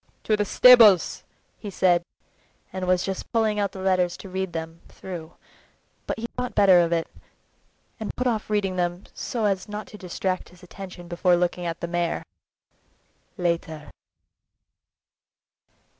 "To 0.23 0.35
the 0.35 0.45
stables!" 0.45 1.21
he 1.59 1.69
said, 1.69 2.01
and 2.73 2.87
was 2.87 3.03
just 3.03 3.31
pulling 3.31 3.59
out 3.59 3.71
the 3.71 3.79
letters 3.79 4.17
to 4.17 4.29
read 4.29 4.51
them 4.51 4.81
through, 4.89 5.33
but 6.07 6.17
he 6.17 6.25
thought 6.35 6.55
better 6.55 6.79
of 6.79 6.91
it, 6.91 7.05
and 7.99 8.15
put 8.15 8.25
off 8.25 8.49
reading 8.49 8.77
them 8.77 9.03
so 9.13 9.45
as 9.45 9.69
not 9.69 9.85
to 9.89 9.99
distract 9.99 10.49
his 10.49 10.63
attention 10.63 11.07
before 11.07 11.35
looking 11.35 11.67
at 11.67 11.81
the 11.81 11.87
mare. 11.87 12.23
"Later!" 13.37 13.91